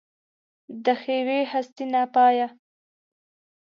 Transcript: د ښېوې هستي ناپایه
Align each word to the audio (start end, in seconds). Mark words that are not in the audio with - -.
د 0.83 0.85
ښېوې 1.01 1.41
هستي 1.51 1.85
ناپایه 1.93 2.47